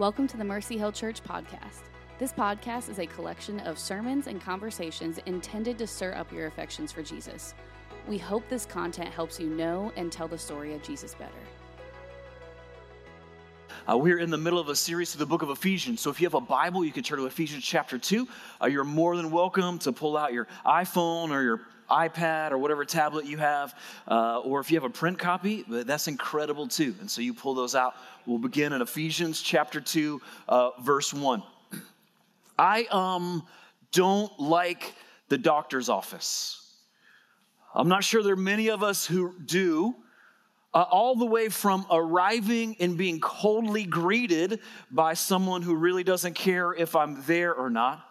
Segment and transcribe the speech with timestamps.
[0.00, 1.82] Welcome to the Mercy Hill Church podcast.
[2.18, 6.90] This podcast is a collection of sermons and conversations intended to stir up your affections
[6.90, 7.52] for Jesus.
[8.08, 11.34] We hope this content helps you know and tell the story of Jesus better.
[13.86, 16.00] Uh, we're in the middle of a series through the book of Ephesians.
[16.00, 18.26] So if you have a Bible, you can turn to Ephesians chapter 2.
[18.62, 21.60] Uh, you're more than welcome to pull out your iPhone or your
[21.90, 23.74] iPad or whatever tablet you have,
[24.08, 26.94] uh, or if you have a print copy, that's incredible too.
[27.00, 27.94] And so you pull those out.
[28.26, 31.42] We'll begin in Ephesians chapter 2, uh, verse 1.
[32.58, 33.46] I um,
[33.92, 34.94] don't like
[35.28, 36.56] the doctor's office.
[37.74, 39.94] I'm not sure there are many of us who do.
[40.72, 46.34] Uh, all the way from arriving and being coldly greeted by someone who really doesn't
[46.34, 48.06] care if I'm there or not,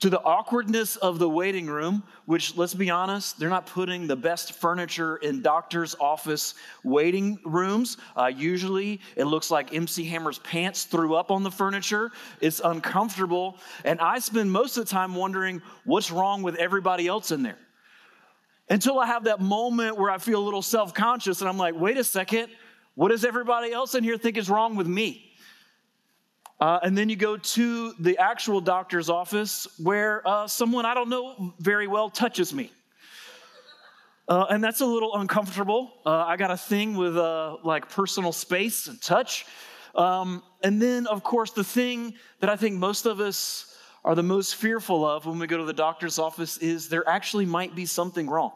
[0.00, 4.16] to the awkwardness of the waiting room, which, let's be honest, they're not putting the
[4.16, 7.96] best furniture in doctor's office waiting rooms.
[8.16, 12.10] Uh, usually, it looks like MC Hammer's pants threw up on the furniture.
[12.40, 13.56] It's uncomfortable.
[13.84, 17.58] And I spend most of the time wondering what's wrong with everybody else in there.
[18.68, 21.74] Until I have that moment where I feel a little self conscious and I'm like,
[21.78, 22.48] wait a second,
[22.94, 25.33] what does everybody else in here think is wrong with me?
[26.60, 31.08] Uh, and then you go to the actual doctor's office where uh, someone I don't
[31.08, 32.70] know very well touches me.
[34.26, 35.92] Uh, and that's a little uncomfortable.
[36.06, 39.44] Uh, I got a thing with uh, like personal space and touch.
[39.94, 44.22] Um, and then, of course, the thing that I think most of us are the
[44.22, 47.86] most fearful of when we go to the doctor's office is there actually might be
[47.86, 48.52] something wrong.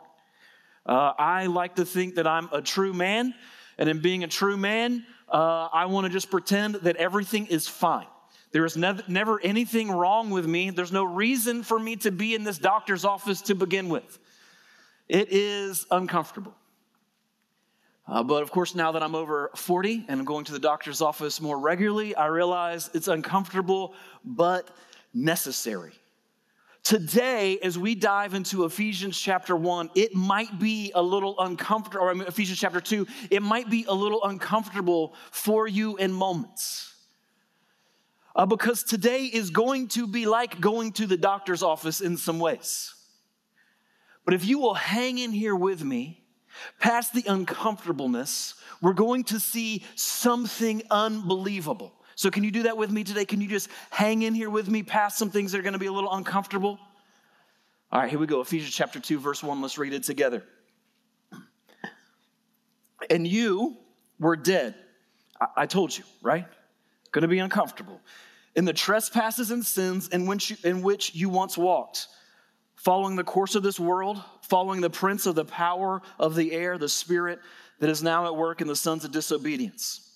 [0.86, 3.34] Uh, I like to think that I'm a true man,
[3.76, 7.68] and in being a true man, uh, I want to just pretend that everything is
[7.68, 8.06] fine.
[8.50, 10.70] There is never, never anything wrong with me.
[10.70, 14.18] There's no reason for me to be in this doctor's office to begin with.
[15.08, 16.54] It is uncomfortable.
[18.06, 21.02] Uh, but of course, now that I'm over 40 and I'm going to the doctor's
[21.02, 23.92] office more regularly, I realize it's uncomfortable
[24.24, 24.70] but
[25.12, 25.92] necessary.
[26.88, 32.12] Today, as we dive into Ephesians chapter 1, it might be a little uncomfortable, or
[32.22, 36.94] Ephesians chapter 2, it might be a little uncomfortable for you in moments.
[38.34, 42.38] Uh, because today is going to be like going to the doctor's office in some
[42.38, 42.94] ways.
[44.24, 46.24] But if you will hang in here with me,
[46.80, 51.97] past the uncomfortableness, we're going to see something unbelievable.
[52.18, 53.24] So, can you do that with me today?
[53.24, 55.78] Can you just hang in here with me past some things that are going to
[55.78, 56.76] be a little uncomfortable?
[57.92, 58.40] All right, here we go.
[58.40, 59.62] Ephesians chapter 2, verse 1.
[59.62, 60.42] Let's read it together.
[63.08, 63.76] And you
[64.18, 64.74] were dead.
[65.40, 66.44] I, I told you, right?
[67.12, 68.00] Going to be uncomfortable.
[68.56, 72.08] In the trespasses and sins in which, you, in which you once walked,
[72.74, 76.78] following the course of this world, following the prince of the power of the air,
[76.78, 77.38] the spirit
[77.78, 80.07] that is now at work in the sons of disobedience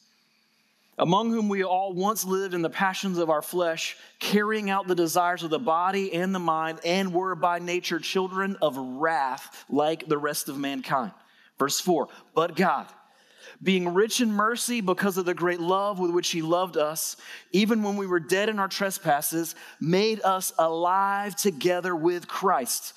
[0.98, 4.94] among whom we all once lived in the passions of our flesh, carrying out the
[4.94, 10.06] desires of the body and the mind, and were by nature children of wrath like
[10.06, 11.12] the rest of mankind.
[11.58, 12.86] Verse 4 But God,
[13.62, 17.16] being rich in mercy because of the great love with which He loved us,
[17.52, 22.94] even when we were dead in our trespasses, made us alive together with Christ.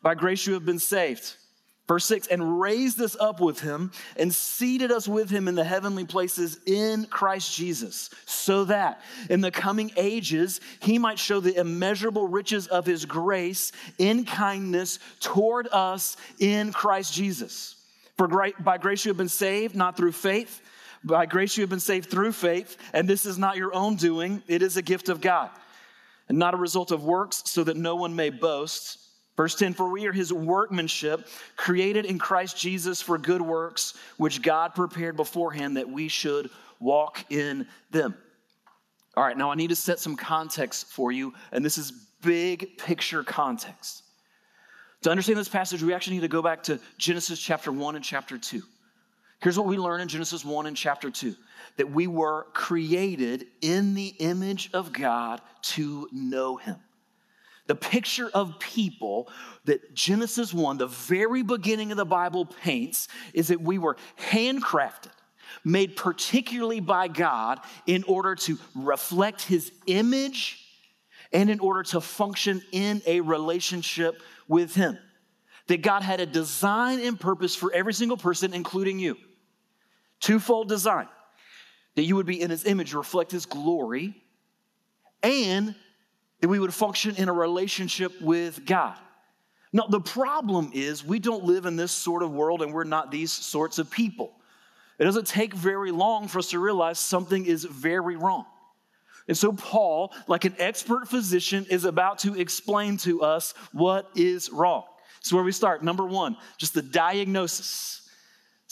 [0.00, 1.36] By grace you have been saved
[1.92, 5.62] Verse 6 and raised us up with him and seated us with him in the
[5.62, 11.54] heavenly places in Christ Jesus, so that in the coming ages he might show the
[11.54, 17.76] immeasurable riches of his grace in kindness toward us in Christ Jesus.
[18.16, 20.62] For by grace you have been saved, not through faith.
[21.04, 24.42] By grace you have been saved through faith, and this is not your own doing,
[24.48, 25.50] it is a gift of God,
[26.30, 28.96] and not a result of works, so that no one may boast.
[29.36, 31.26] Verse 10 For we are his workmanship,
[31.56, 36.50] created in Christ Jesus for good works, which God prepared beforehand that we should
[36.80, 38.14] walk in them.
[39.16, 42.78] All right, now I need to set some context for you, and this is big
[42.78, 44.02] picture context.
[45.02, 48.04] To understand this passage, we actually need to go back to Genesis chapter 1 and
[48.04, 48.62] chapter 2.
[49.40, 51.34] Here's what we learn in Genesis 1 and chapter 2
[51.76, 56.76] that we were created in the image of God to know him.
[57.66, 59.30] The picture of people
[59.64, 65.12] that Genesis 1, the very beginning of the Bible, paints is that we were handcrafted,
[65.64, 70.58] made particularly by God in order to reflect his image
[71.32, 74.98] and in order to function in a relationship with him.
[75.68, 79.16] That God had a design and purpose for every single person, including you.
[80.20, 81.08] Twofold design
[81.94, 84.14] that you would be in his image, reflect his glory,
[85.22, 85.74] and
[86.42, 88.98] that we would function in a relationship with God.
[89.72, 93.10] Now, the problem is we don't live in this sort of world and we're not
[93.10, 94.34] these sorts of people.
[94.98, 98.44] It doesn't take very long for us to realize something is very wrong.
[99.28, 104.50] And so, Paul, like an expert physician, is about to explain to us what is
[104.50, 104.82] wrong.
[105.20, 105.84] So, where we start.
[105.84, 108.01] Number one, just the diagnosis.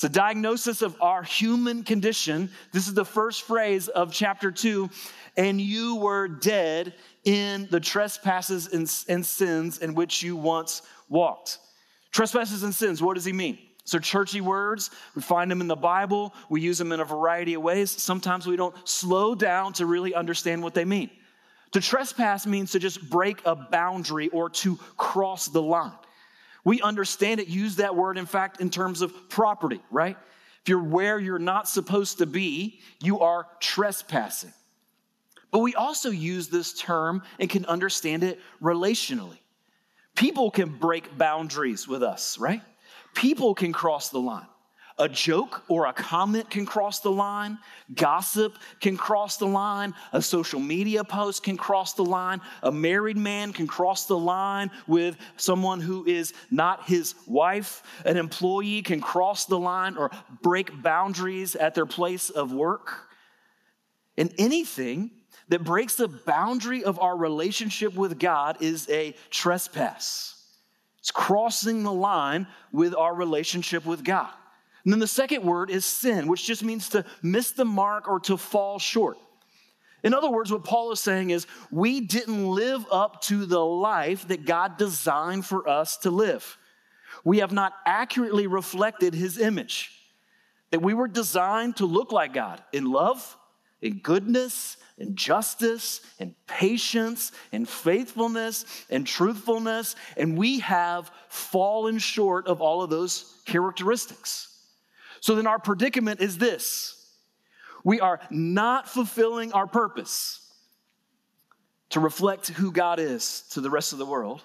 [0.00, 2.48] It's a diagnosis of our human condition.
[2.72, 4.88] This is the first phrase of chapter two.
[5.36, 6.94] And you were dead
[7.24, 10.80] in the trespasses and, and sins in which you once
[11.10, 11.58] walked.
[12.12, 13.58] Trespasses and sins, what does he mean?
[13.84, 16.32] So, churchy words, we find them in the Bible.
[16.48, 17.90] We use them in a variety of ways.
[17.90, 21.10] Sometimes we don't slow down to really understand what they mean.
[21.72, 25.92] To trespass means to just break a boundary or to cross the line.
[26.64, 30.16] We understand it, use that word, in fact, in terms of property, right?
[30.62, 34.52] If you're where you're not supposed to be, you are trespassing.
[35.50, 39.38] But we also use this term and can understand it relationally.
[40.14, 42.62] People can break boundaries with us, right?
[43.14, 44.46] People can cross the line.
[45.00, 47.56] A joke or a comment can cross the line.
[47.94, 49.94] Gossip can cross the line.
[50.12, 52.42] A social media post can cross the line.
[52.62, 57.82] A married man can cross the line with someone who is not his wife.
[58.04, 60.10] An employee can cross the line or
[60.42, 63.08] break boundaries at their place of work.
[64.18, 65.12] And anything
[65.48, 70.44] that breaks the boundary of our relationship with God is a trespass.
[70.98, 74.28] It's crossing the line with our relationship with God.
[74.84, 78.20] And then the second word is sin, which just means to miss the mark or
[78.20, 79.18] to fall short.
[80.02, 84.26] In other words, what Paul is saying is we didn't live up to the life
[84.28, 86.56] that God designed for us to live.
[87.24, 89.92] We have not accurately reflected his image.
[90.70, 93.36] That we were designed to look like God in love,
[93.82, 102.46] in goodness, in justice in patience in faithfulness in truthfulness, and we have fallen short
[102.46, 104.49] of all of those characteristics.
[105.20, 106.96] So then our predicament is this
[107.84, 110.46] we are not fulfilling our purpose
[111.90, 114.42] to reflect who God is to the rest of the world,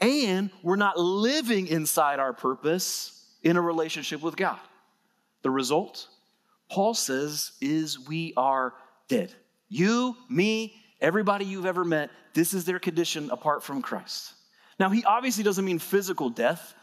[0.00, 4.58] and we're not living inside our purpose in a relationship with God.
[5.42, 6.08] The result,
[6.70, 8.74] Paul says, is we are
[9.08, 9.32] dead.
[9.68, 14.34] You, me, everybody you've ever met, this is their condition apart from Christ.
[14.78, 16.74] Now, he obviously doesn't mean physical death.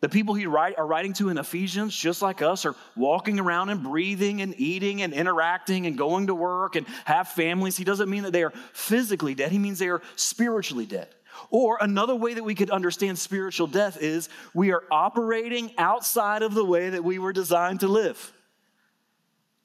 [0.00, 3.70] The people he write, are writing to in Ephesians, just like us, are walking around
[3.70, 7.76] and breathing and eating and interacting and going to work and have families.
[7.76, 11.08] He doesn't mean that they are physically dead, he means they are spiritually dead.
[11.50, 16.54] Or another way that we could understand spiritual death is we are operating outside of
[16.54, 18.32] the way that we were designed to live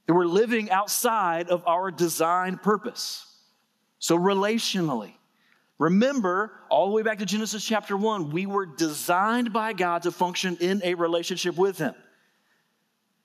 [0.06, 3.26] that we're living outside of our design purpose.
[4.00, 5.14] So, relationally,
[5.80, 10.12] remember all the way back to Genesis chapter 1, we were designed by God to
[10.12, 11.96] function in a relationship with Him.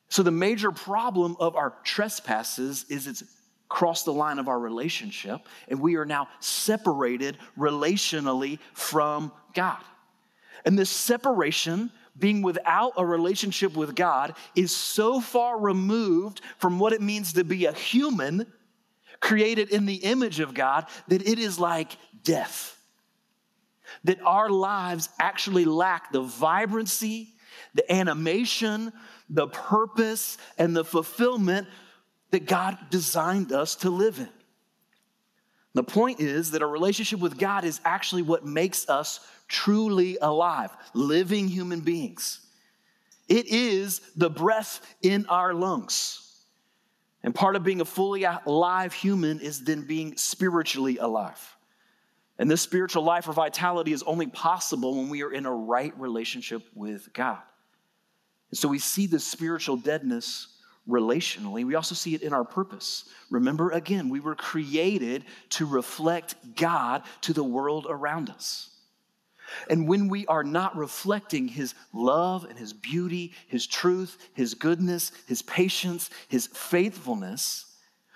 [0.09, 3.23] So, the major problem of our trespasses is it's
[3.69, 9.83] crossed the line of our relationship, and we are now separated relationally from God.
[10.65, 16.93] And this separation being without a relationship with God is so far removed from what
[16.93, 18.51] it means to be a human
[19.21, 22.79] created in the image of God that it is like death.
[24.05, 27.35] That our lives actually lack the vibrancy,
[27.75, 28.93] the animation,
[29.31, 31.67] the purpose, and the fulfillment
[32.31, 34.29] that God designed us to live in.
[35.75, 40.71] The point is that a relationship with God is actually what makes us truly alive,
[40.93, 42.41] living human beings.
[43.29, 46.28] It is the breath in our lungs.
[47.23, 51.57] And part of being a fully alive human is then being spiritually alive.
[52.39, 55.93] And this spiritual life or vitality is only possible when we are in a right
[55.99, 57.43] relationship with God.
[58.51, 60.55] And so we see this spiritual deadness
[60.89, 61.67] relationally.
[61.67, 63.05] We also see it in our purpose.
[63.31, 68.71] Remember, again, we were created to reflect God to the world around us.
[69.71, 75.13] And when we are not reflecting His love and His beauty, His truth, His goodness,
[75.27, 77.67] His patience, His faithfulness,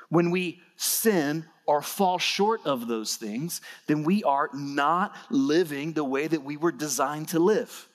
[0.09, 6.05] when we sin or fall short of those things, then we are not living the
[6.05, 7.89] way that we were designed to live.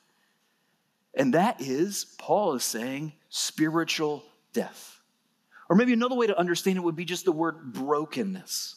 [1.13, 5.00] And that is, Paul is saying, spiritual death.
[5.70, 8.76] Or maybe another way to understand it would be just the word brokenness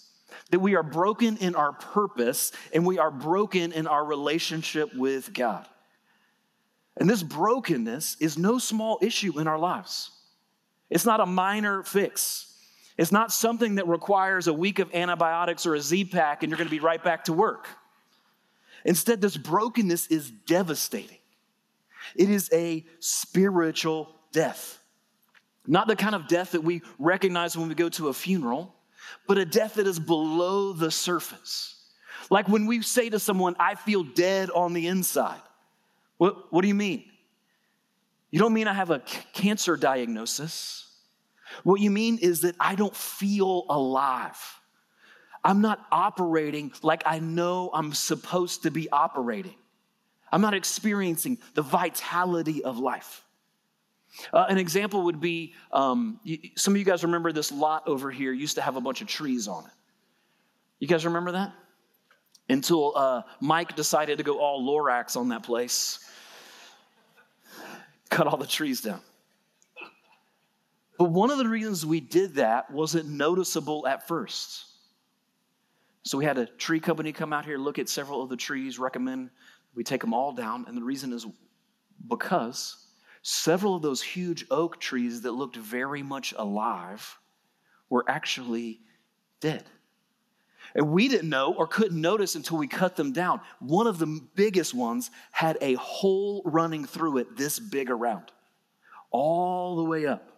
[0.51, 5.33] that we are broken in our purpose and we are broken in our relationship with
[5.33, 5.67] God.
[6.97, 10.11] And this brokenness is no small issue in our lives.
[10.91, 12.47] It's not a minor fix.
[12.99, 16.59] It's not something that requires a week of antibiotics or a Z pack and you're
[16.59, 17.69] going to be right back to work.
[18.85, 21.19] Instead, this brokenness is devastating.
[22.17, 24.79] It is a spiritual death.
[25.67, 28.75] Not the kind of death that we recognize when we go to a funeral,
[29.27, 31.77] but a death that is below the surface.
[32.31, 35.41] Like when we say to someone, I feel dead on the inside.
[36.19, 37.05] What, what do you mean?
[38.31, 40.87] You don't mean I have a c- cancer diagnosis.
[41.65, 44.39] What you mean is that I don't feel alive.
[45.43, 49.55] I'm not operating like I know I'm supposed to be operating.
[50.31, 53.25] I'm not experiencing the vitality of life.
[54.33, 56.21] Uh, an example would be um,
[56.57, 59.09] some of you guys remember this lot over here used to have a bunch of
[59.09, 59.73] trees on it.
[60.81, 61.53] You guys remember that?
[62.49, 66.11] Until uh, Mike decided to go all Lorax on that place,
[68.11, 69.01] cut all the trees down.
[70.99, 74.67] But one of the reasons we did that wasn't noticeable at first.
[76.03, 78.79] So we had a tree company come out here, look at several of the trees,
[78.79, 79.31] recommend
[79.75, 80.65] we take them all down.
[80.67, 81.27] And the reason is
[82.09, 82.87] because
[83.23, 87.19] several of those huge oak trees that looked very much alive
[87.89, 88.81] were actually
[89.41, 89.65] dead.
[90.75, 93.41] And we didn't know or couldn't notice until we cut them down.
[93.59, 98.31] One of the biggest ones had a hole running through it this big around,
[99.11, 100.31] all the way up.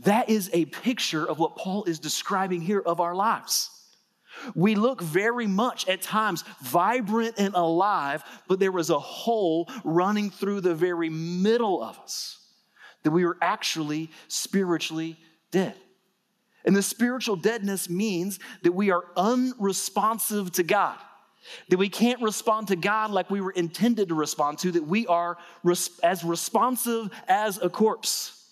[0.00, 3.70] That is a picture of what Paul is describing here of our lives.
[4.54, 10.30] We look very much at times vibrant and alive, but there was a hole running
[10.30, 12.38] through the very middle of us
[13.02, 15.16] that we were actually spiritually
[15.50, 15.74] dead.
[16.64, 20.98] And the spiritual deadness means that we are unresponsive to God,
[21.68, 25.06] that we can't respond to God like we were intended to respond to, that we
[25.06, 28.50] are res- as responsive as a corpse.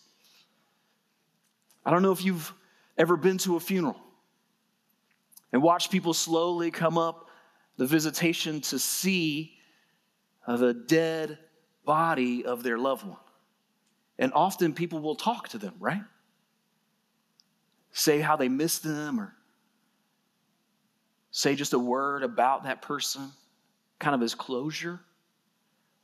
[1.84, 2.52] I don't know if you've
[2.98, 3.96] ever been to a funeral
[5.52, 7.28] and watch people slowly come up
[7.76, 9.54] the visitation to see
[10.46, 11.38] uh, the dead
[11.84, 13.16] body of their loved one.
[14.18, 16.02] And often people will talk to them, right?
[17.92, 19.34] Say how they miss them or
[21.30, 23.30] say just a word about that person,
[23.98, 25.00] kind of as closure.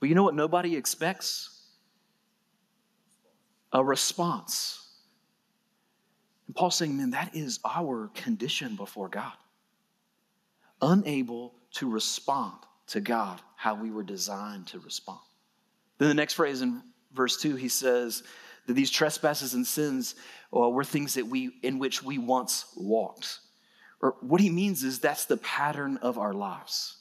[0.00, 1.62] But you know what nobody expects?
[3.73, 4.88] A response.
[6.49, 9.33] And Paul's saying, man, that is our condition before God.
[10.83, 12.55] Unable to respond
[12.88, 15.21] to God how we were designed to respond.
[15.99, 18.23] Then the next phrase in verse 2, he says
[18.67, 20.14] that these trespasses and sins
[20.50, 23.40] well, were things that we in which we once walked.
[24.00, 26.97] Or what he means is that's the pattern of our lives.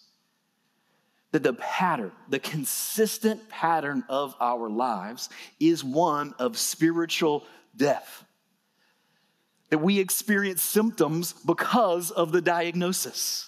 [1.32, 8.25] That the pattern, the consistent pattern of our lives is one of spiritual death
[9.70, 13.44] that we experience symptoms because of the diagnosis.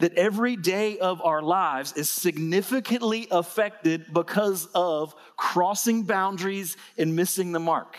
[0.00, 7.52] That every day of our lives is significantly affected because of crossing boundaries and missing
[7.52, 7.96] the mark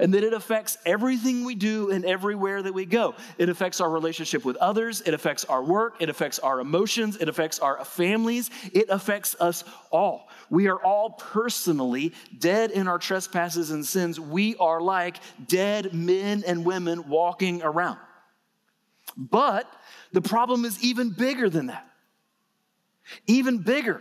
[0.00, 3.14] and that it affects everything we do and everywhere that we go.
[3.38, 7.28] It affects our relationship with others, it affects our work, it affects our emotions, it
[7.28, 10.28] affects our families, it affects us all.
[10.50, 14.18] We are all personally dead in our trespasses and sins.
[14.18, 17.98] We are like dead men and women walking around.
[19.16, 19.70] But
[20.12, 21.86] the problem is even bigger than that.
[23.26, 24.00] Even bigger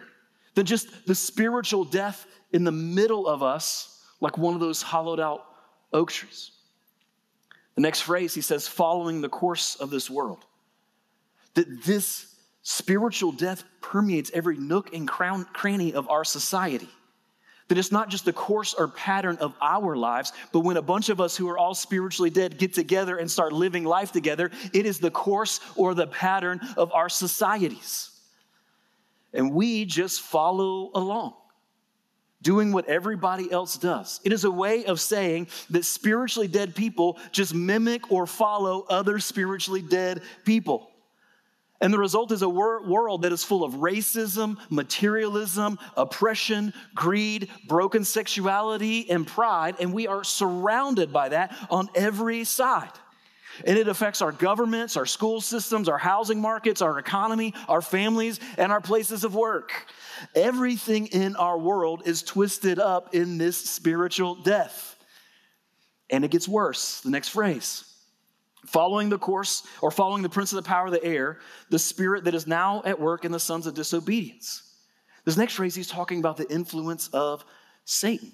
[0.55, 5.19] than just the spiritual death in the middle of us, like one of those hollowed
[5.19, 5.45] out
[5.93, 6.51] oak trees.
[7.75, 10.45] The next phrase, he says, following the course of this world.
[11.53, 16.89] That this spiritual death permeates every nook and cranny of our society.
[17.67, 21.07] That it's not just the course or pattern of our lives, but when a bunch
[21.09, 24.85] of us who are all spiritually dead get together and start living life together, it
[24.85, 28.09] is the course or the pattern of our societies.
[29.33, 31.33] And we just follow along
[32.41, 34.19] doing what everybody else does.
[34.23, 39.19] It is a way of saying that spiritually dead people just mimic or follow other
[39.19, 40.91] spiritually dead people.
[41.81, 47.49] And the result is a wor- world that is full of racism, materialism, oppression, greed,
[47.67, 49.75] broken sexuality, and pride.
[49.79, 52.91] And we are surrounded by that on every side.
[53.65, 58.39] And it affects our governments, our school systems, our housing markets, our economy, our families,
[58.57, 59.71] and our places of work.
[60.35, 64.95] Everything in our world is twisted up in this spiritual death.
[66.09, 67.01] And it gets worse.
[67.01, 67.85] The next phrase
[68.67, 71.39] following the course or following the prince of the power of the air,
[71.71, 74.61] the spirit that is now at work in the sons of disobedience.
[75.25, 77.43] This next phrase, he's talking about the influence of
[77.85, 78.31] Satan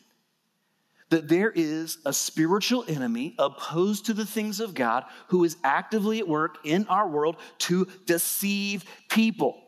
[1.10, 6.20] that there is a spiritual enemy opposed to the things of God who is actively
[6.20, 9.64] at work in our world to deceive people.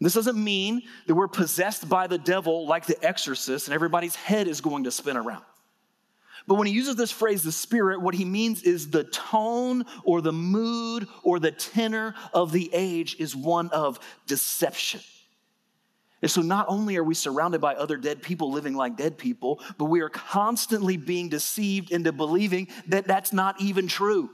[0.00, 4.48] This doesn't mean that we're possessed by the devil like the exorcist and everybody's head
[4.48, 5.44] is going to spin around.
[6.46, 10.20] But when he uses this phrase, the spirit, what he means is the tone or
[10.20, 15.00] the mood or the tenor of the age is one of deception.
[16.24, 19.60] And so not only are we surrounded by other dead people living like dead people,
[19.76, 24.30] but we are constantly being deceived into believing that that's not even true.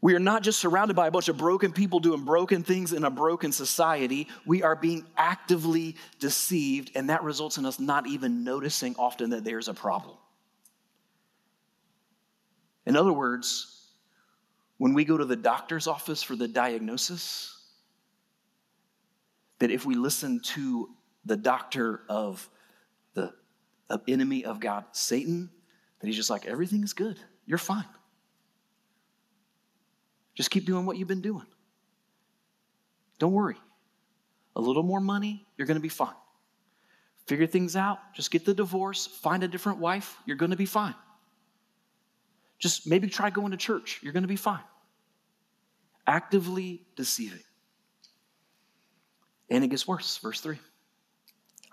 [0.00, 3.04] We are not just surrounded by a bunch of broken people doing broken things in
[3.04, 4.26] a broken society.
[4.46, 9.44] We are being actively deceived, and that results in us not even noticing often that
[9.44, 10.16] there's a problem.
[12.86, 13.86] In other words,
[14.78, 17.58] when we go to the doctor's office for the diagnosis,
[19.62, 20.88] that if we listen to
[21.24, 22.50] the doctor of
[23.14, 23.32] the
[23.88, 25.50] of enemy of God, Satan,
[26.00, 27.16] that he's just like, everything is good.
[27.46, 27.84] You're fine.
[30.34, 31.46] Just keep doing what you've been doing.
[33.20, 33.54] Don't worry.
[34.56, 36.16] A little more money, you're going to be fine.
[37.28, 38.00] Figure things out.
[38.16, 40.96] Just get the divorce, find a different wife, you're going to be fine.
[42.58, 44.64] Just maybe try going to church, you're going to be fine.
[46.04, 47.44] Actively deceiving.
[49.52, 50.16] And it gets worse.
[50.16, 50.58] Verse 3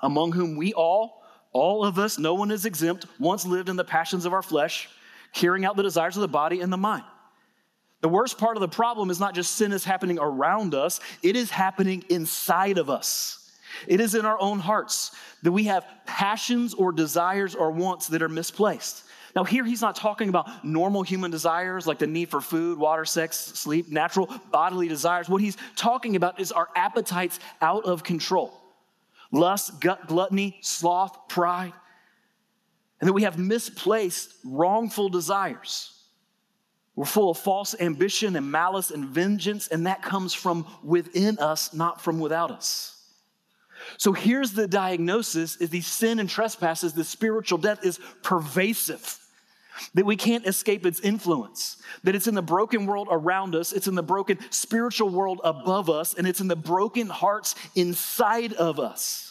[0.01, 3.85] Among whom we all, all of us, no one is exempt, once lived in the
[3.85, 4.89] passions of our flesh,
[5.33, 7.05] carrying out the desires of the body and the mind.
[8.01, 11.37] The worst part of the problem is not just sin is happening around us, it
[11.37, 13.49] is happening inside of us.
[13.87, 15.11] It is in our own hearts
[15.43, 19.03] that we have passions or desires or wants that are misplaced.
[19.35, 23.05] Now, here he's not talking about normal human desires like the need for food, water,
[23.05, 25.29] sex, sleep, natural bodily desires.
[25.29, 28.53] What he's talking about is our appetites out of control
[29.31, 31.73] lust, gut, gluttony, sloth, pride.
[32.99, 35.93] And that we have misplaced, wrongful desires.
[36.95, 41.73] We're full of false ambition and malice and vengeance, and that comes from within us,
[41.73, 42.98] not from without us.
[43.97, 49.17] So here's the diagnosis is the sin and trespasses, the spiritual death is pervasive.
[49.93, 51.77] That we can't escape its influence.
[52.03, 55.89] That it's in the broken world around us, it's in the broken spiritual world above
[55.89, 59.29] us, and it's in the broken hearts inside of us.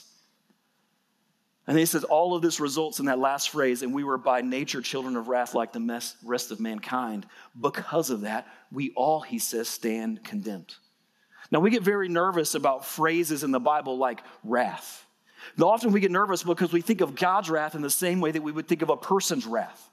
[1.67, 4.41] And he says all of this results in that last phrase, and we were by
[4.41, 7.27] nature children of wrath like the rest of mankind.
[7.61, 10.75] Because of that, we all, he says, stand condemned.
[11.51, 15.07] Now, we get very nervous about phrases in the Bible like wrath.
[15.61, 18.43] Often we get nervous because we think of God's wrath in the same way that
[18.43, 19.91] we would think of a person's wrath.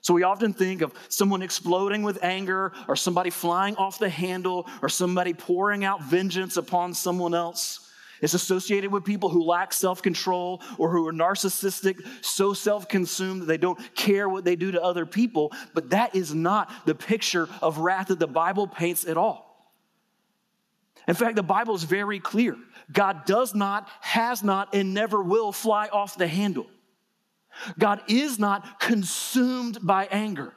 [0.00, 4.68] So we often think of someone exploding with anger, or somebody flying off the handle,
[4.80, 7.90] or somebody pouring out vengeance upon someone else.
[8.20, 13.42] It's associated with people who lack self control or who are narcissistic, so self consumed
[13.42, 15.52] that they don't care what they do to other people.
[15.74, 19.47] But that is not the picture of wrath that the Bible paints at all.
[21.08, 22.56] In fact, the Bible is very clear
[22.92, 26.66] God does not, has not, and never will fly off the handle.
[27.78, 30.52] God is not consumed by anger.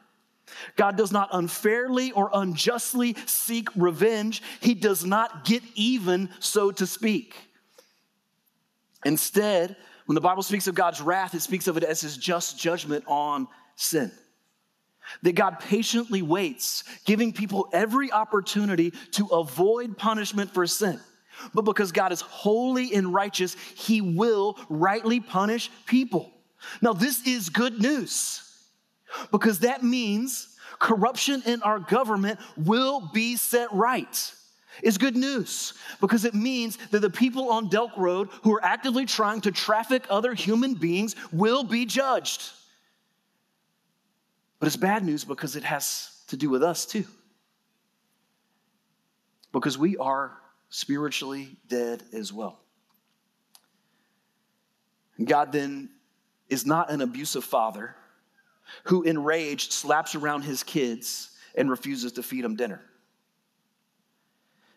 [0.75, 4.43] God does not unfairly or unjustly seek revenge.
[4.59, 7.35] He does not get even, so to speak.
[9.05, 12.59] Instead, when the Bible speaks of God's wrath, it speaks of it as his just
[12.59, 14.11] judgment on sin.
[15.23, 20.99] That God patiently waits, giving people every opportunity to avoid punishment for sin.
[21.53, 26.31] But because God is holy and righteous, he will rightly punish people.
[26.81, 28.47] Now, this is good news
[29.31, 34.33] because that means corruption in our government will be set right
[34.81, 39.05] It's good news because it means that the people on Delk Road who are actively
[39.05, 42.51] trying to traffic other human beings will be judged.
[44.61, 47.05] But it's bad news because it has to do with us too.
[49.51, 50.37] Because we are
[50.69, 52.59] spiritually dead as well.
[55.21, 55.89] God then
[56.47, 57.95] is not an abusive father
[58.83, 62.81] who, enraged, slaps around his kids and refuses to feed them dinner.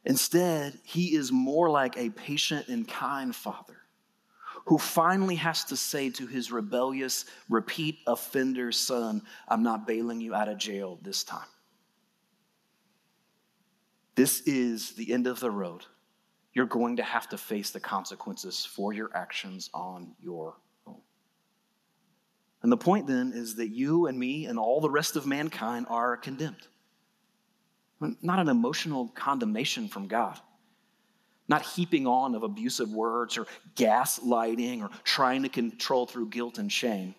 [0.06, 3.83] Instead, he is more like a patient and kind father
[4.64, 10.34] who finally has to say to his rebellious, repeat offender son, I'm not bailing you
[10.34, 11.46] out of jail this time.
[14.14, 15.84] This is the end of the road.
[16.52, 20.54] You're going to have to face the consequences for your actions on your
[20.86, 21.00] own.
[22.62, 25.86] And the point then is that you and me and all the rest of mankind
[25.90, 26.68] are condemned
[28.00, 30.38] not an emotional condemnation from God,
[31.48, 36.72] not heaping on of abusive words or gaslighting or trying to control through guilt and
[36.72, 37.14] shame,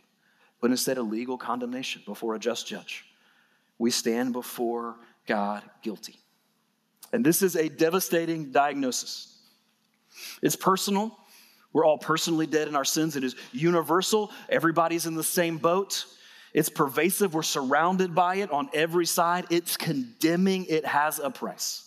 [0.61, 3.05] but instead a legal condemnation before a just judge.
[3.77, 4.95] We stand before
[5.27, 6.19] God guilty.
[7.13, 9.37] And this is a devastating diagnosis.
[10.41, 11.17] It's personal,
[11.75, 13.17] We're all personally dead in our sins.
[13.17, 14.31] It is universal.
[14.47, 16.05] Everybody's in the same boat.
[16.53, 17.33] It's pervasive.
[17.33, 19.47] We're surrounded by it on every side.
[19.49, 20.67] It's condemning.
[20.69, 21.84] It has a price.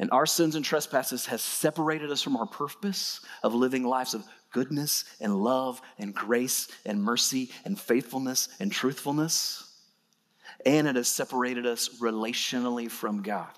[0.00, 4.24] And our sins and trespasses has separated us from our purpose of living lives of
[4.50, 9.70] goodness and love and grace and mercy and faithfulness and truthfulness.
[10.64, 13.50] And it has separated us relationally from God.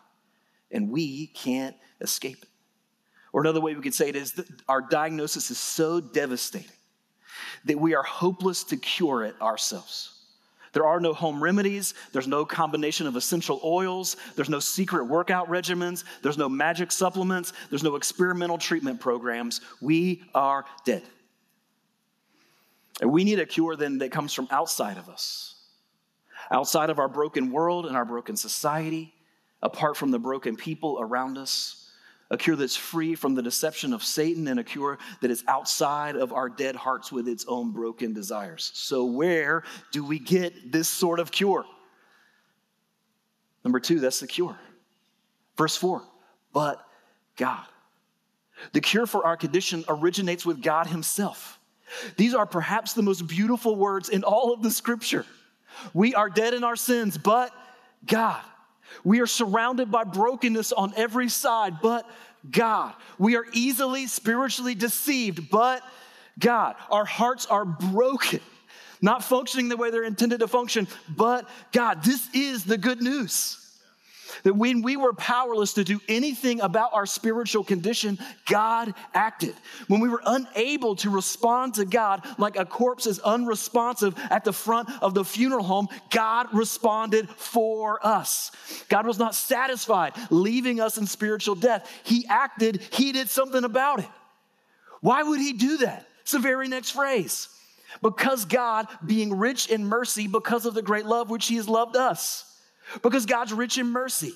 [0.73, 2.49] And we can't escape it.
[3.33, 6.73] Or another way we could say it is that our diagnosis is so devastating
[7.67, 10.22] that we are hopeless to cure it ourselves.
[10.73, 11.95] There are no home remedies.
[12.13, 14.17] There's no combination of essential oils.
[14.37, 16.05] There's no secret workout regimens.
[16.23, 17.53] There's no magic supplements.
[17.71, 19.61] There's no experimental treatment programs.
[19.81, 21.03] We are dead.
[23.01, 25.57] And we need a cure then that comes from outside of us,
[26.51, 29.13] outside of our broken world and our broken society,
[29.63, 31.82] apart from the broken people around us
[32.33, 36.17] a cure that's free from the deception of Satan, and a cure that is outside
[36.17, 38.73] of our dead hearts with its own broken desires.
[38.75, 41.67] So, where do we get this sort of cure?
[43.65, 44.59] Number two, that's the cure.
[45.59, 46.03] Verse four,
[46.55, 46.83] but
[47.37, 47.67] God.
[48.73, 51.59] The cure for our condition originates with God Himself.
[52.17, 55.27] These are perhaps the most beautiful words in all of the scripture.
[55.93, 57.53] We are dead in our sins, but
[58.07, 58.41] God.
[59.05, 62.09] We are surrounded by brokenness on every side, but
[62.51, 62.95] God.
[63.19, 65.83] We are easily spiritually deceived, but
[66.39, 66.77] God.
[66.91, 68.41] Our hearts are broken,
[69.01, 72.03] not functioning the way they're intended to function, but God.
[72.03, 73.62] This is the good news.
[74.45, 79.55] That when we were powerless to do anything about our spiritual condition, God acted.
[79.89, 84.53] When we were unable to respond to God like a corpse is unresponsive at the
[84.53, 88.51] front of the funeral home, God responded for us.
[88.89, 91.91] God was not satisfied leaving us in spiritual death.
[92.05, 94.09] He acted, He did something about it.
[95.01, 96.07] Why would He do that?
[96.23, 97.49] It's the very next phrase.
[98.01, 101.97] Because God, being rich in mercy, because of the great love which He has loved
[101.97, 102.52] us
[103.03, 104.35] because God's rich in mercy.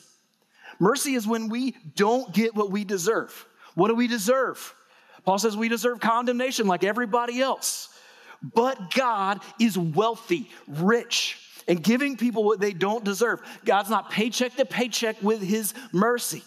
[0.78, 3.46] Mercy is when we don't get what we deserve.
[3.74, 4.74] What do we deserve?
[5.24, 7.88] Paul says we deserve condemnation like everybody else.
[8.42, 13.40] But God is wealthy, rich, and giving people what they don't deserve.
[13.64, 16.42] God's not paycheck to paycheck with his mercy.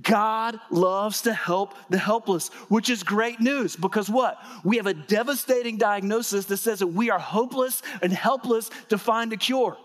[0.00, 4.38] God loves to help the helpless, which is great news because what?
[4.62, 9.32] We have a devastating diagnosis that says that we are hopeless and helpless to find
[9.32, 9.76] a cure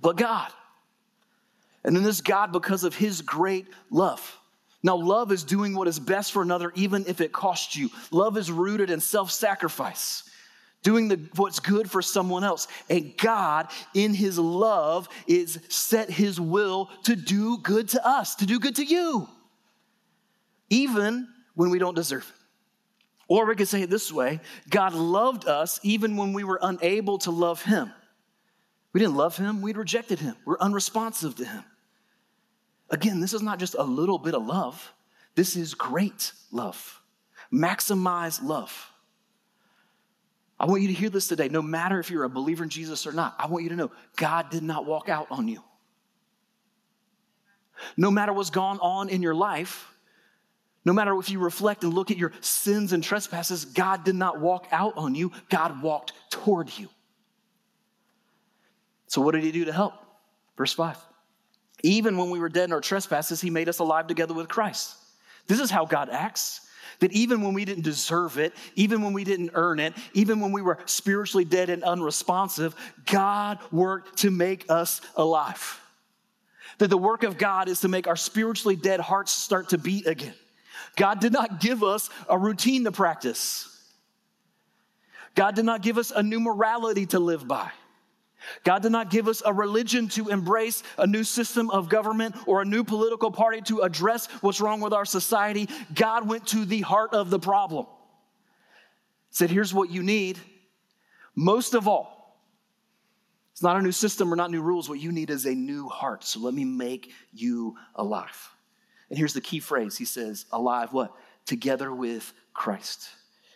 [0.00, 0.50] but God.
[1.84, 4.36] And then this God because of his great love.
[4.82, 7.90] Now, love is doing what is best for another, even if it costs you.
[8.10, 10.24] Love is rooted in self sacrifice,
[10.82, 12.68] doing the, what's good for someone else.
[12.90, 18.46] And God, in his love, is set his will to do good to us, to
[18.46, 19.28] do good to you,
[20.70, 22.42] even when we don't deserve it.
[23.28, 27.18] Or we could say it this way God loved us even when we were unable
[27.18, 27.92] to love him.
[28.96, 30.36] We didn't love him, we'd rejected him.
[30.46, 31.62] We're unresponsive to him.
[32.88, 34.90] Again, this is not just a little bit of love,
[35.34, 36.98] this is great love.
[37.52, 38.90] Maximize love.
[40.58, 41.50] I want you to hear this today.
[41.50, 43.90] No matter if you're a believer in Jesus or not, I want you to know
[44.16, 45.62] God did not walk out on you.
[47.98, 49.92] No matter what's gone on in your life,
[50.86, 54.40] no matter if you reflect and look at your sins and trespasses, God did not
[54.40, 56.88] walk out on you, God walked toward you.
[59.06, 59.94] So, what did he do to help?
[60.56, 60.96] Verse 5.
[61.82, 64.96] Even when we were dead in our trespasses, he made us alive together with Christ.
[65.46, 66.62] This is how God acts.
[67.00, 70.50] That even when we didn't deserve it, even when we didn't earn it, even when
[70.50, 75.80] we were spiritually dead and unresponsive, God worked to make us alive.
[76.78, 80.06] That the work of God is to make our spiritually dead hearts start to beat
[80.06, 80.34] again.
[80.96, 83.72] God did not give us a routine to practice.
[85.34, 87.70] God did not give us a new morality to live by.
[88.64, 92.62] God did not give us a religion to embrace a new system of government or
[92.62, 95.68] a new political party to address what's wrong with our society.
[95.94, 97.86] God went to the heart of the problem.
[99.30, 100.38] Said, here's what you need.
[101.34, 102.38] Most of all,
[103.52, 104.88] it's not a new system or not new rules.
[104.88, 106.24] What you need is a new heart.
[106.24, 108.50] So let me make you alive.
[109.08, 111.14] And here's the key phrase He says, alive what?
[111.46, 113.08] Together with Christ.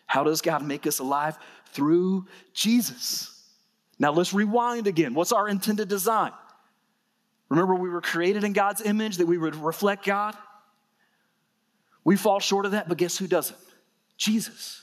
[0.07, 1.39] How does God make us alive?
[1.73, 3.40] Through Jesus.
[4.01, 5.15] Now let's rewind again.
[5.15, 6.33] What's our intended design?
[7.51, 10.35] Remember, we were created in God's image, that we would reflect God.
[12.03, 13.59] We fall short of that, but guess who doesn't?
[14.17, 14.83] Jesus.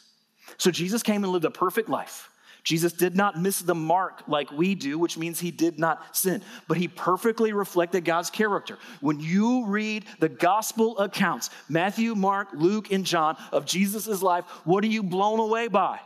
[0.58, 2.30] So Jesus came and lived a perfect life,
[2.64, 6.44] Jesus did not miss the mark like we do, which means he did not sin,
[6.68, 8.78] but he perfectly reflected God's character.
[9.00, 14.84] When you read the gospel accounts, Matthew, Mark, Luke, and John, of Jesus' life, what
[14.84, 16.02] are you blown away by?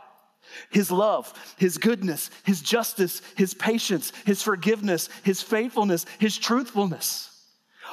[0.70, 7.28] His love, His goodness, His justice, His patience, His forgiveness, His faithfulness, His truthfulness.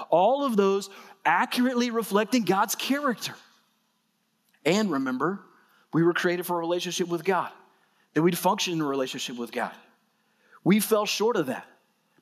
[0.10, 0.90] All of those
[1.26, 3.34] accurately reflecting God's character.
[4.66, 5.40] And remember,
[5.94, 7.52] we were created for a relationship with God,
[8.14, 9.74] that we'd function in a relationship with God.
[10.64, 11.66] We fell short of that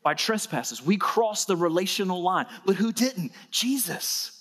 [0.03, 0.81] by trespasses.
[0.81, 2.45] We crossed the relational line.
[2.65, 3.31] But who didn't?
[3.51, 4.36] Jesus.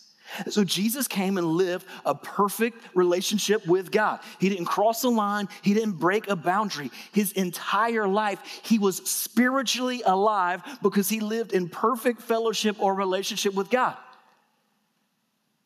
[0.49, 4.21] So Jesus came and lived a perfect relationship with God.
[4.39, 6.91] He didn't cross a line, he didn't break a boundary.
[7.13, 13.55] His entire life, he was spiritually alive because he lived in perfect fellowship or relationship
[13.55, 13.97] with God.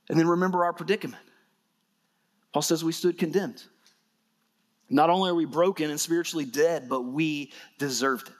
[0.09, 1.23] And then remember our predicament.
[2.53, 3.62] Paul says we stood condemned.
[4.88, 8.35] Not only are we broken and spiritually dead, but we deserved it.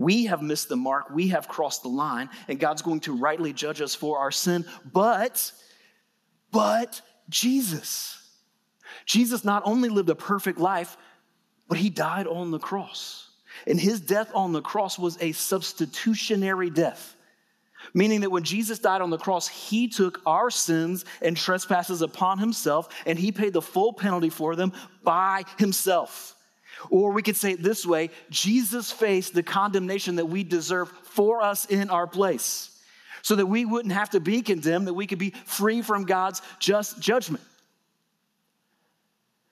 [0.00, 3.52] We have missed the mark, we have crossed the line, and God's going to rightly
[3.52, 4.64] judge us for our sin.
[4.94, 5.52] But,
[6.50, 8.16] but Jesus.
[9.04, 10.96] Jesus not only lived a perfect life,
[11.68, 13.28] but he died on the cross.
[13.66, 17.14] And his death on the cross was a substitutionary death,
[17.92, 22.38] meaning that when Jesus died on the cross, he took our sins and trespasses upon
[22.38, 24.72] himself, and he paid the full penalty for them
[25.04, 26.36] by himself.
[26.88, 31.42] Or we could say it this way Jesus faced the condemnation that we deserve for
[31.42, 32.70] us in our place
[33.22, 36.42] so that we wouldn't have to be condemned, that we could be free from God's
[36.58, 37.44] just judgment.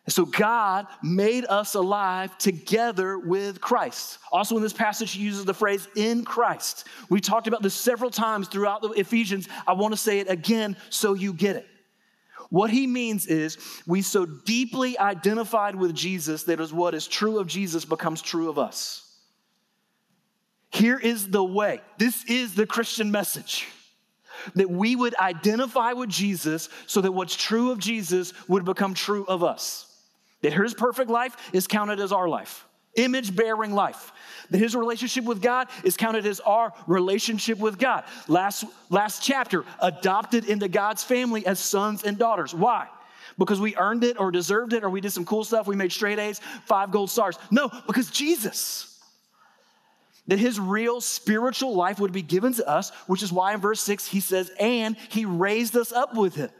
[0.07, 4.19] And so God made us alive together with Christ.
[4.33, 6.87] Also, in this passage, he uses the phrase in Christ.
[7.11, 9.51] We talked about this several times throughout the Ephesians.
[9.67, 11.67] I want to say it again so you get it.
[12.51, 17.39] What he means is we so deeply identified with Jesus that is what is true
[17.39, 19.05] of Jesus becomes true of us.
[20.71, 21.81] Here is the way.
[21.99, 23.67] This is the Christian message.
[24.55, 29.25] That we would identify with Jesus so that what's true of Jesus would become true
[29.27, 29.87] of us.
[30.43, 32.68] That his perfect life is counted as our life,
[32.99, 34.13] image bearing life
[34.51, 38.05] that his relationship with God is counted as our relationship with God.
[38.29, 42.55] Last, last chapter, adopted into God's family as sons and daughters.
[42.55, 42.89] Why?
[43.37, 45.93] Because we earned it or deserved it or we did some cool stuff, we made
[45.93, 47.39] straight A's, five gold stars.
[47.51, 48.85] No, because Jesus.
[50.27, 53.81] That his real spiritual life would be given to us, which is why in verse
[53.81, 56.51] six he says, and he raised us up with him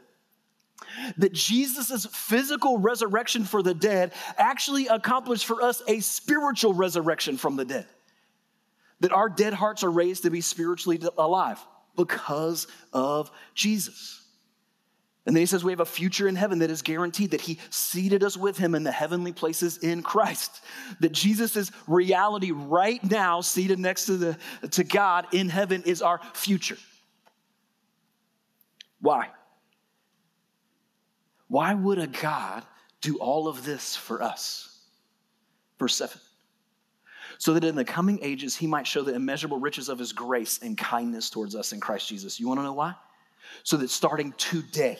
[1.17, 7.55] that Jesus' physical resurrection for the dead actually accomplished for us a spiritual resurrection from
[7.55, 7.85] the dead.
[9.01, 11.59] That our dead hearts are raised to be spiritually alive
[11.95, 14.19] because of Jesus.
[15.25, 17.59] And then he says we have a future in heaven that is guaranteed, that he
[17.69, 20.61] seated us with him in the heavenly places in Christ.
[21.01, 24.37] That Jesus' reality right now, seated next to, the,
[24.71, 26.77] to God in heaven, is our future.
[29.01, 29.29] Why?
[31.49, 32.63] Why would a God
[33.01, 34.79] do all of this for us?
[35.77, 36.19] Verse 7
[37.39, 40.59] so that in the coming ages he might show the immeasurable riches of his grace
[40.61, 42.37] and kindness towards us in Christ Jesus.
[42.37, 42.93] You want to know why?
[43.63, 44.99] So that starting today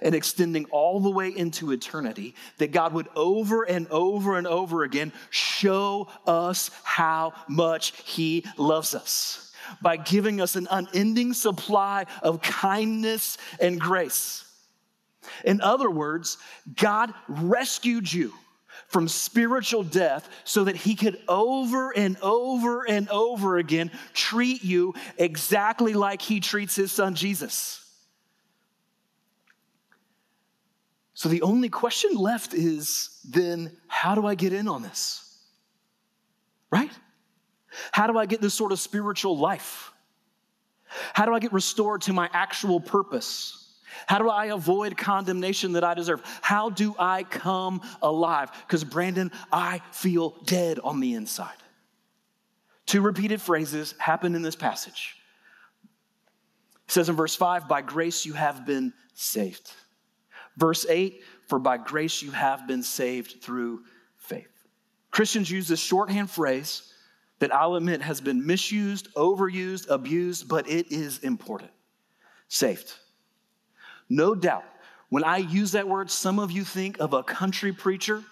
[0.00, 4.82] and extending all the way into eternity, that God would over and over and over
[4.82, 12.40] again show us how much he loves us by giving us an unending supply of
[12.40, 14.45] kindness and grace.
[15.44, 16.38] In other words,
[16.74, 18.32] God rescued you
[18.88, 24.94] from spiritual death so that he could over and over and over again treat you
[25.18, 27.82] exactly like he treats his son Jesus.
[31.14, 35.22] So the only question left is then, how do I get in on this?
[36.70, 36.90] Right?
[37.90, 39.92] How do I get this sort of spiritual life?
[41.14, 43.65] How do I get restored to my actual purpose?
[44.06, 46.22] How do I avoid condemnation that I deserve?
[46.42, 48.50] How do I come alive?
[48.66, 51.56] Because, Brandon, I feel dead on the inside.
[52.86, 55.16] Two repeated phrases happen in this passage.
[56.86, 59.72] It says in verse 5, by grace you have been saved.
[60.56, 63.82] Verse 8, for by grace you have been saved through
[64.16, 64.48] faith.
[65.10, 66.92] Christians use this shorthand phrase
[67.38, 71.70] that I'll admit has been misused, overused, abused, but it is important.
[72.48, 72.92] Saved.
[74.08, 74.64] No doubt,
[75.08, 78.22] when I use that word, some of you think of a country preacher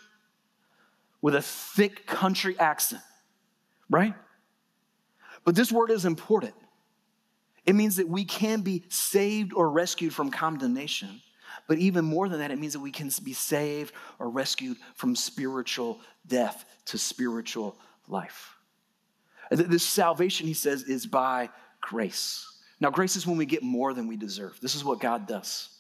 [1.23, 3.03] with a thick country accent,
[3.91, 4.15] right?
[5.45, 6.55] But this word is important.
[7.67, 11.21] It means that we can be saved or rescued from condemnation
[11.67, 15.17] But even more than that, it means that we can be saved or rescued from
[15.17, 17.77] spiritual death to spiritual
[18.09, 18.57] life.
[19.51, 22.47] This salvation, he says, is by grace.
[22.85, 24.61] Now, grace is when we get more than we deserve.
[24.61, 25.71] This is what God does.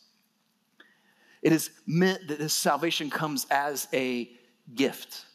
[1.42, 4.30] It is meant that this salvation comes as a
[4.74, 5.26] gift.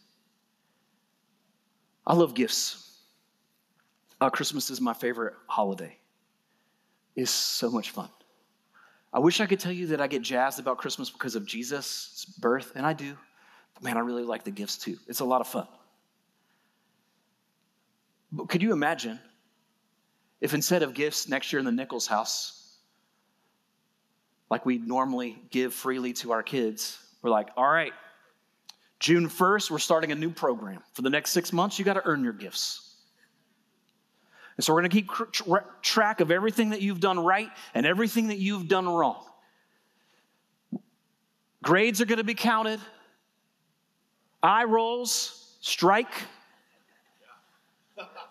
[2.08, 2.98] I love gifts.
[4.20, 5.96] Uh, Christmas is my favorite holiday.
[7.16, 8.10] It's so much fun.
[9.14, 12.26] I wish I could tell you that I get jazzed about Christmas because of Jesus'
[12.40, 13.16] birth, and I do.
[13.76, 14.98] But man, I really like the gifts too.
[15.08, 15.68] It's a lot of fun.
[18.32, 19.20] But could you imagine
[20.42, 22.78] if instead of gifts next year in the Nichols house,
[24.50, 27.94] like we normally give freely to our kids, we're like, all right,
[29.00, 30.82] June 1st, we're starting a new program.
[30.94, 32.96] For the next six months, you got to earn your gifts.
[34.58, 37.86] And so we're going to keep tr- track of everything that you've done right and
[37.86, 39.24] everything that you've done wrong.
[41.64, 42.80] Grades are going to be counted,
[44.44, 46.12] eye rolls, strike,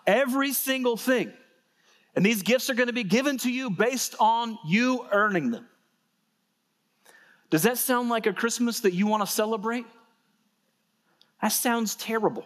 [0.05, 1.31] every single thing.
[2.19, 5.65] And these gifts are going to be given to you based on you earning them.
[7.49, 9.85] Does that sound like a Christmas that you want to celebrate?
[11.41, 12.43] That sounds terrible.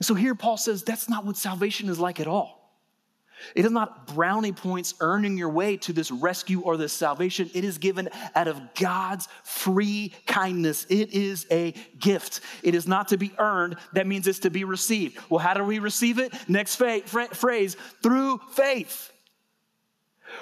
[0.00, 2.61] And so here Paul says that's not what salvation is like at all.
[3.54, 7.50] It is not brownie points earning your way to this rescue or this salvation.
[7.54, 10.86] It is given out of God's free kindness.
[10.88, 12.40] It is a gift.
[12.62, 13.76] It is not to be earned.
[13.92, 15.18] That means it's to be received.
[15.28, 16.32] Well, how do we receive it?
[16.48, 19.12] Next phrase through faith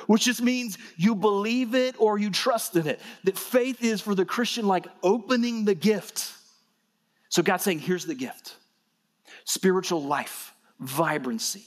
[0.07, 3.01] which just means you believe it or you trust in it.
[3.25, 6.33] That faith is for the Christian like opening the gift.
[7.29, 8.55] So God's saying, here's the gift
[9.45, 11.65] spiritual life, vibrancy,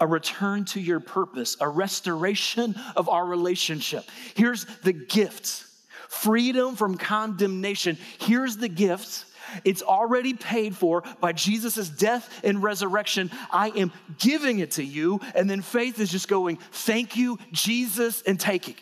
[0.00, 4.04] a return to your purpose, a restoration of our relationship.
[4.34, 5.66] Here's the gift
[6.08, 7.96] freedom from condemnation.
[8.18, 9.24] Here's the gift.
[9.64, 13.30] It's already paid for by Jesus' death and resurrection.
[13.50, 15.20] I am giving it to you.
[15.34, 18.80] And then faith is just going, Thank you, Jesus, and taking it.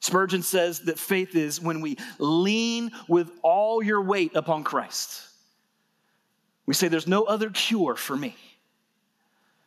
[0.00, 5.22] Spurgeon says that faith is when we lean with all your weight upon Christ.
[6.66, 8.36] We say, There's no other cure for me.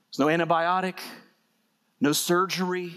[0.10, 1.00] There's no antibiotic,
[2.00, 2.94] no surgery,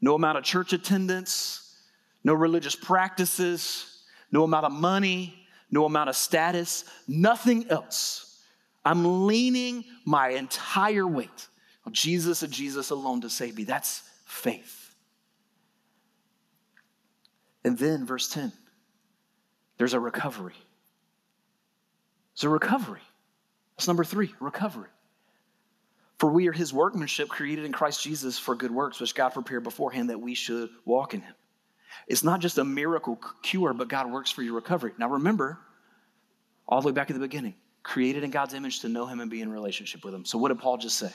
[0.00, 1.76] no amount of church attendance,
[2.24, 8.42] no religious practices, no amount of money, no amount of status, nothing else.
[8.84, 11.48] I'm leaning my entire weight
[11.86, 13.64] on Jesus and Jesus alone to save me.
[13.64, 14.94] That's faith.
[17.64, 18.52] And then, verse 10,
[19.78, 20.54] there's a recovery.
[22.34, 23.00] There's a recovery.
[23.76, 24.88] That's number three recovery.
[26.22, 29.64] For we are his workmanship created in Christ Jesus for good works, which God prepared
[29.64, 31.34] beforehand that we should walk in him.
[32.06, 34.92] It's not just a miracle cure, but God works for your recovery.
[34.98, 35.58] Now remember,
[36.68, 39.32] all the way back at the beginning, created in God's image to know him and
[39.32, 40.24] be in relationship with him.
[40.24, 41.10] So what did Paul just say?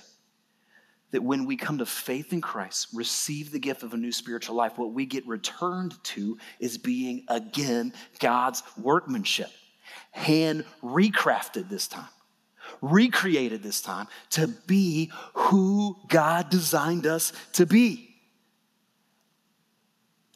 [1.11, 4.57] That when we come to faith in Christ, receive the gift of a new spiritual
[4.57, 9.51] life, what we get returned to is being again God's workmanship,
[10.11, 12.09] hand recrafted this time
[12.81, 18.15] recreated this time to be who God designed us to be.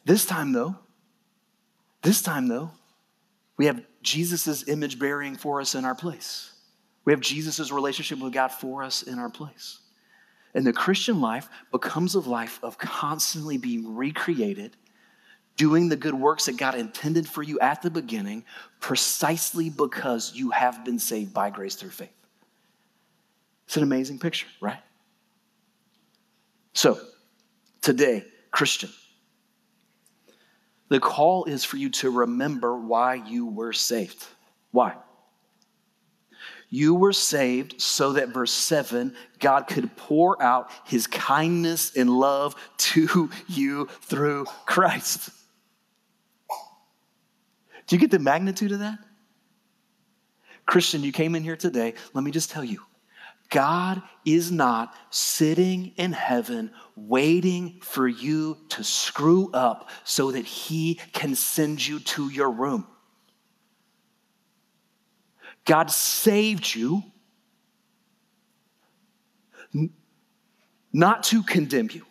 [0.04, 0.76] This time, though,
[2.02, 2.70] this time, though,
[3.56, 6.52] we have Jesus' image bearing for us in our place.
[7.04, 9.78] We have Jesus' relationship with God for us in our place.
[10.54, 14.76] And the Christian life becomes a life of constantly being recreated,
[15.56, 18.44] doing the good works that God intended for you at the beginning,
[18.80, 22.21] precisely because you have been saved by grace through faith.
[23.66, 24.80] It's an amazing picture, right?
[26.74, 26.98] So,
[27.80, 28.90] today, Christian,
[30.88, 34.24] the call is for you to remember why you were saved.
[34.72, 34.94] Why?
[36.68, 42.56] You were saved so that, verse 7, God could pour out his kindness and love
[42.78, 45.30] to you through Christ.
[47.86, 48.98] Do you get the magnitude of that?
[50.64, 51.92] Christian, you came in here today.
[52.14, 52.82] Let me just tell you
[53.52, 60.94] God is not sitting in heaven waiting for you to screw up so that he
[61.12, 62.86] can send you to your room.
[65.66, 67.04] God saved you
[70.92, 72.06] not to condemn you.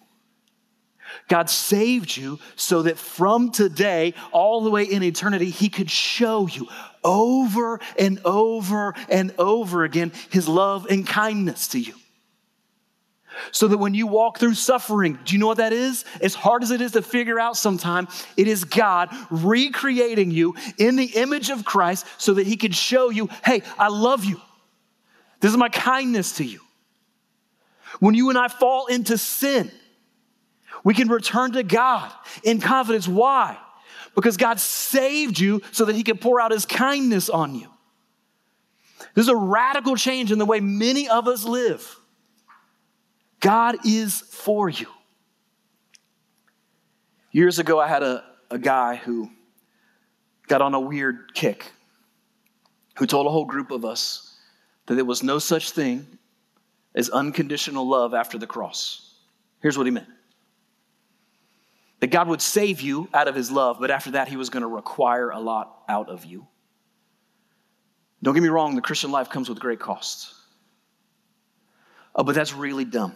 [1.28, 6.48] God saved you so that from today, all the way in eternity, He could show
[6.48, 6.68] you
[7.04, 11.94] over and over and over again His love and kindness to you.
[13.52, 16.04] So that when you walk through suffering, do you know what that is?
[16.22, 20.98] As hard as it is to figure out sometime, it is God recreating you in
[20.98, 24.40] the image of Christ so that He can show you, hey, I love you.
[25.40, 26.60] This is my kindness to you.
[28.00, 29.72] When you and I fall into sin,
[30.84, 32.12] we can return to God
[32.44, 33.08] in confidence.
[33.08, 33.58] Why?
[34.16, 37.68] Because God saved you so that He could pour out His kindness on you.
[39.14, 41.98] There's a radical change in the way many of us live.
[43.40, 44.88] God is for you.
[47.32, 49.30] Years ago, I had a, a guy who
[50.48, 51.72] got on a weird kick,
[52.98, 54.36] who told a whole group of us
[54.86, 56.06] that there was no such thing
[56.94, 59.16] as unconditional love after the cross.
[59.62, 60.08] Here's what he meant
[62.12, 64.68] God would save you out of his love, but after that, he was going to
[64.68, 66.48] require a lot out of you.
[68.22, 70.36] Don't get me wrong, the Christian life comes with great costs.
[72.16, 73.16] Oh, but that's really dumb.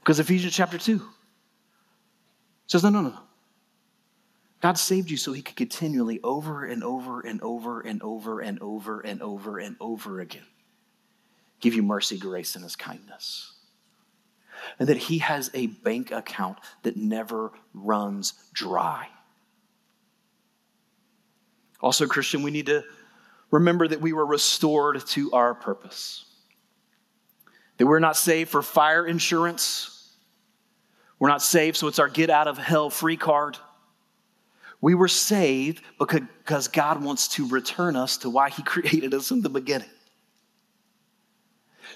[0.00, 1.00] Because Ephesians chapter 2
[2.66, 3.18] says, no, no, no.
[4.60, 8.60] God saved you so he could continually over and over and over and over and
[8.60, 10.46] over and over and over again
[11.60, 13.52] give you mercy, grace, and his kindness.
[14.78, 19.08] And that he has a bank account that never runs dry.
[21.80, 22.84] Also, Christian, we need to
[23.50, 26.24] remember that we were restored to our purpose.
[27.76, 30.12] That we're not saved for fire insurance.
[31.18, 33.56] We're not saved so it's our get out of hell free card.
[34.80, 39.42] We were saved because God wants to return us to why He created us in
[39.42, 39.88] the beginning.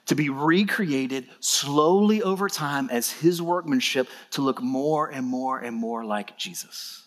[0.07, 5.77] To be recreated slowly over time as His workmanship to look more and more and
[5.77, 7.07] more like Jesus.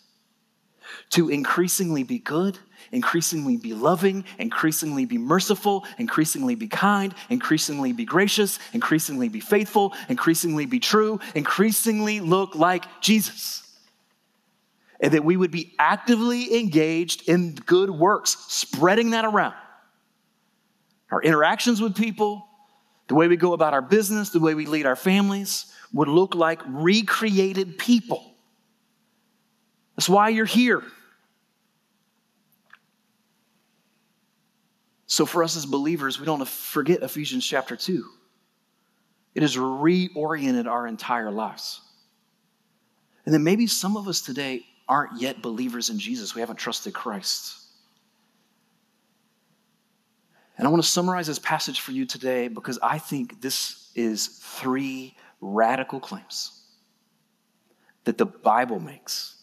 [1.10, 2.58] To increasingly be good,
[2.92, 9.92] increasingly be loving, increasingly be merciful, increasingly be kind, increasingly be gracious, increasingly be faithful,
[10.08, 13.66] increasingly be true, increasingly look like Jesus
[15.00, 19.54] and that we would be actively engaged in good works, spreading that around.
[21.10, 22.46] Our interactions with people,
[23.08, 26.34] the way we go about our business, the way we lead our families would look
[26.34, 28.34] like recreated people.
[29.96, 30.82] That's why you're here.
[35.06, 38.04] So, for us as believers, we don't forget Ephesians chapter 2.
[39.34, 41.80] It has reoriented our entire lives.
[43.24, 46.34] And then maybe some of us today aren't yet believers in Jesus.
[46.34, 47.65] We haven't trusted Christ.
[50.58, 54.26] And I want to summarize this passage for you today because I think this is
[54.26, 56.62] three radical claims
[58.04, 59.42] that the Bible makes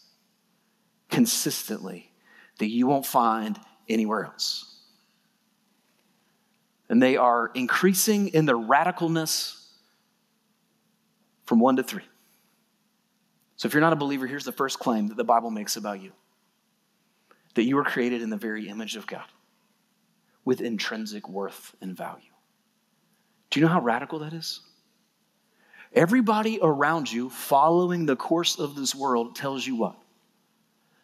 [1.10, 2.10] consistently
[2.58, 3.58] that you won't find
[3.88, 4.80] anywhere else.
[6.88, 9.66] And they are increasing in their radicalness
[11.44, 12.04] from one to three.
[13.56, 16.02] So, if you're not a believer, here's the first claim that the Bible makes about
[16.02, 16.12] you
[17.54, 19.24] that you were created in the very image of God
[20.44, 22.22] with intrinsic worth and value.
[23.50, 24.60] Do you know how radical that is?
[25.92, 29.96] Everybody around you following the course of this world tells you what?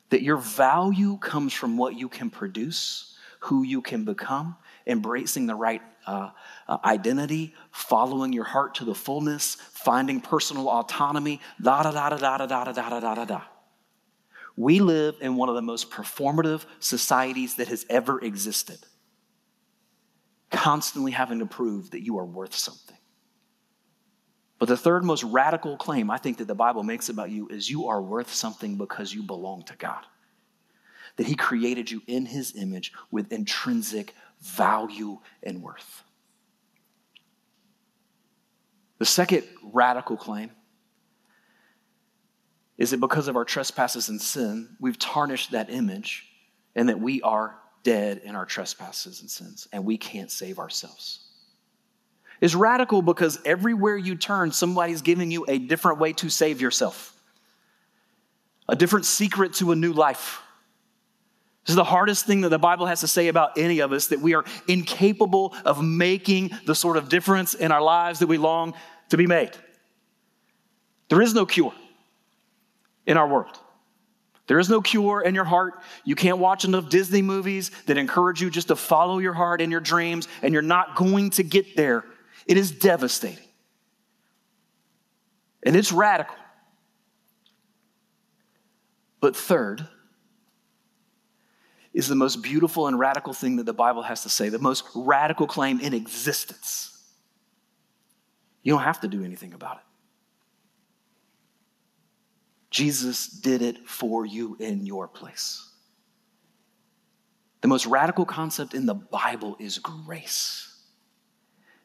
[0.09, 5.55] That your value comes from what you can produce, who you can become, embracing the
[5.55, 6.30] right uh,
[6.66, 12.16] uh, identity, following your heart to the fullness, finding personal autonomy, da da da da
[12.16, 13.43] da da da da da da da.
[14.57, 18.78] We live in one of the most performative societies that has ever existed,
[20.51, 22.97] constantly having to prove that you are worth something.
[24.59, 27.71] But the third most radical claim I think that the Bible makes about you is
[27.71, 30.05] you are worth something because you belong to God.
[31.17, 36.03] That He created you in His image with intrinsic value and worth.
[38.99, 40.51] The second radical claim
[42.77, 46.27] is that because of our trespasses and sin, we've tarnished that image
[46.75, 51.20] and that we are dead in our trespasses and sins and we can't save ourselves.
[52.41, 57.14] It's radical because everywhere you turn, somebody's giving you a different way to save yourself,
[58.68, 60.41] a different secret to a new life.
[61.66, 64.09] This is the hardest thing that the Bible has to say about any of us
[64.09, 68.39] that we are incapable of making the sort of difference in our lives that we
[68.39, 68.74] long
[69.11, 69.51] to be made.
[71.11, 71.74] There is no cure
[73.07, 73.59] in our world.
[74.51, 75.75] There is no cure in your heart.
[76.05, 79.71] You can't watch enough Disney movies that encourage you just to follow your heart and
[79.71, 82.05] your dreams, and you're not going to get there.
[82.47, 83.47] It is devastating.
[85.63, 86.35] And it's radical.
[89.21, 89.87] But third,
[91.95, 94.83] is the most beautiful and radical thing that the Bible has to say, the most
[94.97, 97.01] radical claim in existence.
[98.65, 99.89] You don't have to do anything about it.
[102.71, 105.68] Jesus did it for you in your place.
[107.61, 110.66] The most radical concept in the Bible is grace.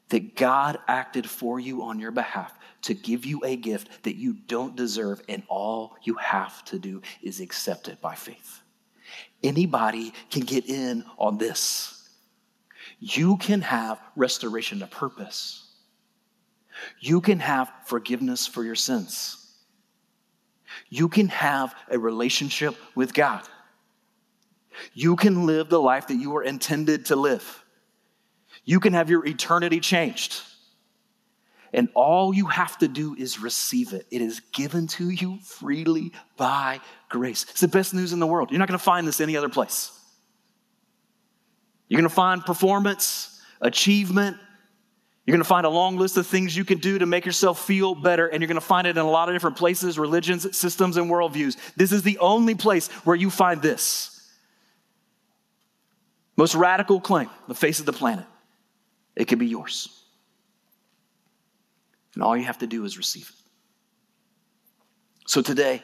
[0.09, 4.33] That God acted for you on your behalf to give you a gift that you
[4.33, 8.61] don't deserve, and all you have to do is accept it by faith.
[9.43, 12.07] Anybody can get in on this.
[12.99, 15.67] You can have restoration to purpose.
[16.99, 19.44] You can have forgiveness for your sins.
[20.89, 23.43] You can have a relationship with God.
[24.93, 27.63] You can live the life that you were intended to live.
[28.63, 30.41] You can have your eternity changed.
[31.73, 34.07] And all you have to do is receive it.
[34.09, 37.45] It is given to you freely by grace.
[37.49, 38.49] It's the best news in the world.
[38.49, 39.91] You're not going to find this any other place.
[41.87, 44.37] You're going to find performance, achievement.
[45.25, 47.65] You're going to find a long list of things you can do to make yourself
[47.65, 50.55] feel better, and you're going to find it in a lot of different places, religions,
[50.55, 51.57] systems, and worldviews.
[51.75, 54.11] This is the only place where you find this.
[56.37, 58.25] Most radical claim, the face of the planet.
[59.15, 59.89] It could be yours.
[62.13, 63.35] And all you have to do is receive it.
[65.27, 65.81] So today,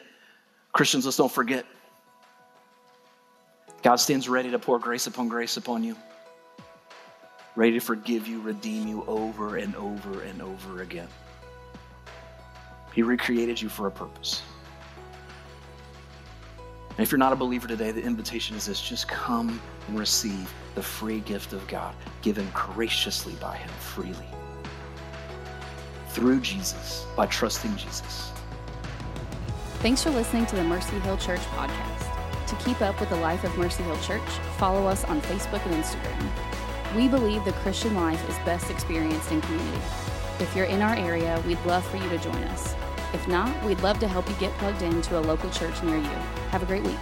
[0.72, 1.66] Christians, let's don't forget
[3.82, 5.96] God stands ready to pour grace upon grace upon you,
[7.56, 11.08] ready to forgive you, redeem you over and over and over again.
[12.94, 14.42] He recreated you for a purpose.
[16.90, 20.52] And if you're not a believer today, the invitation is this just come and receive
[20.74, 24.26] the free gift of God given graciously by Him freely
[26.08, 28.30] through Jesus by trusting Jesus.
[29.78, 32.46] Thanks for listening to the Mercy Hill Church podcast.
[32.46, 34.28] To keep up with the life of Mercy Hill Church,
[34.58, 36.51] follow us on Facebook and Instagram.
[36.96, 39.80] We believe the Christian life is best experienced in community.
[40.40, 42.74] If you're in our area, we'd love for you to join us.
[43.14, 46.16] If not, we'd love to help you get plugged into a local church near you.
[46.50, 46.98] Have a great week.